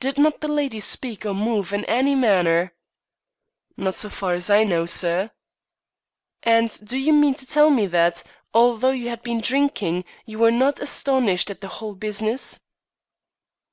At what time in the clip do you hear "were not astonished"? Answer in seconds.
10.40-11.48